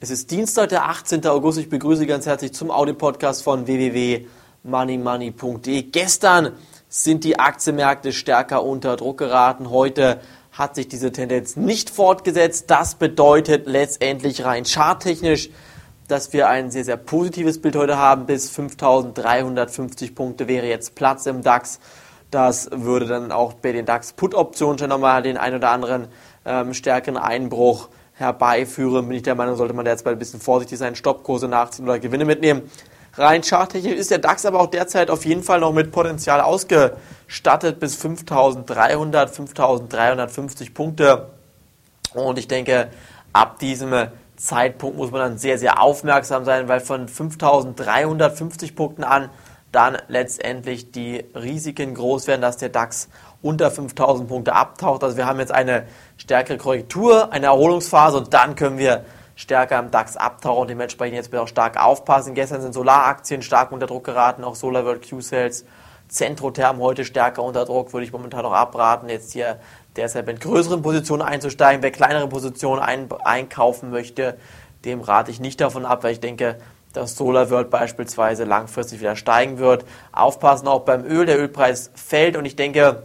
[0.00, 1.26] Es ist Dienstag, der 18.
[1.26, 1.58] August.
[1.58, 5.82] Ich begrüße Sie ganz herzlich zum Audio-Podcast von www.moneymoney.de.
[5.82, 6.52] Gestern
[6.88, 9.70] sind die Aktienmärkte stärker unter Druck geraten.
[9.70, 10.20] Heute
[10.52, 12.70] hat sich diese Tendenz nicht fortgesetzt.
[12.70, 15.50] Das bedeutet letztendlich rein charttechnisch,
[16.06, 18.26] dass wir ein sehr, sehr positives Bild heute haben.
[18.26, 21.80] Bis 5350 Punkte wäre jetzt Platz im DAX.
[22.30, 26.06] Das würde dann auch bei den DAX-Put-Optionen schon nochmal den ein oder anderen
[26.44, 30.78] ähm, stärkeren Einbruch herbeiführen, bin ich der Meinung, sollte man jetzt mal ein bisschen vorsichtig
[30.78, 32.70] sein, Stoppkurse nachziehen oder Gewinne mitnehmen.
[33.16, 37.80] Rein charttechnisch ist der DAX aber auch derzeit auf jeden Fall noch mit Potenzial ausgestattet
[37.80, 41.28] bis 5300, 5350 Punkte.
[42.14, 42.88] Und ich denke,
[43.32, 49.30] ab diesem Zeitpunkt muss man dann sehr, sehr aufmerksam sein, weil von 5350 Punkten an
[49.72, 53.08] dann letztendlich die Risiken groß werden, dass der DAX
[53.42, 55.04] unter 5000 Punkte abtaucht.
[55.04, 55.84] Also wir haben jetzt eine
[56.16, 59.04] stärkere Korrektur, eine Erholungsphase und dann können wir
[59.36, 60.68] stärker im DAX abtauchen.
[60.68, 62.34] Dementsprechend jetzt bitte auch stark aufpassen.
[62.34, 65.64] Gestern sind Solaraktien stark unter Druck geraten, auch SolarWorld Q-Sales.
[66.08, 69.60] Centrotherm heute stärker unter Druck, würde ich momentan noch abraten, jetzt hier
[69.96, 71.82] deshalb in größeren Positionen einzusteigen.
[71.82, 74.38] Wer kleinere Positionen ein, einkaufen möchte,
[74.86, 76.56] dem rate ich nicht davon ab, weil ich denke,
[76.92, 79.84] dass SolarWorld beispielsweise langfristig wieder steigen wird.
[80.12, 83.04] Aufpassen auch beim Öl, der Ölpreis fällt und ich denke,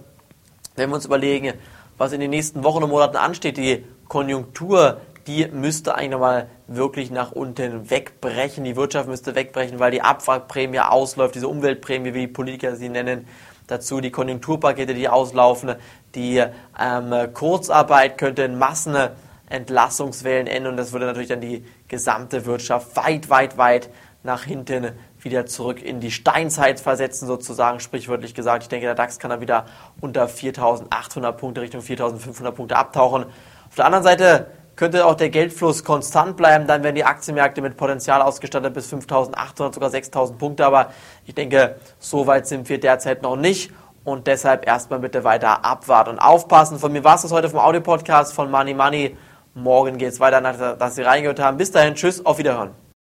[0.76, 1.54] wenn wir uns überlegen,
[1.98, 7.12] was in den nächsten Wochen und Monaten ansteht, die Konjunktur, die müsste eigentlich nochmal wirklich
[7.12, 8.64] nach unten wegbrechen.
[8.64, 13.28] Die Wirtschaft müsste wegbrechen, weil die Abwrackprämie ausläuft, diese Umweltprämie, wie die Politiker sie nennen.
[13.68, 15.76] Dazu die Konjunkturpakete, die auslaufen.
[16.16, 16.44] Die
[16.80, 21.64] ähm, Kurzarbeit könnte in Massenentlassungswellen enden und das würde natürlich dann die
[21.94, 23.90] gesamte Wirtschaft weit, weit, weit
[24.24, 28.64] nach hinten wieder zurück in die Steinzeit versetzen, sozusagen, sprichwörtlich gesagt.
[28.64, 29.66] Ich denke, der DAX kann dann wieder
[30.02, 33.26] unter 4.800 Punkte Richtung 4.500 Punkte abtauchen.
[33.70, 37.78] Auf der anderen Seite könnte auch der Geldfluss konstant bleiben, dann werden die Aktienmärkte mit
[37.78, 40.66] Potenzial ausgestattet bis 5.800, sogar 6.000 Punkte.
[40.66, 40.90] Aber
[41.28, 43.72] ich denke, so weit sind wir derzeit noch nicht
[44.04, 46.80] und deshalb erstmal bitte weiter abwarten und aufpassen.
[46.80, 49.16] Von mir war es das heute vom Audio-Podcast von Money Money.
[49.56, 51.58] Morgen geht es weiter, nachdem Sie reingehört haben.
[51.58, 52.72] Bis dahin, tschüss, auf Wiederhören.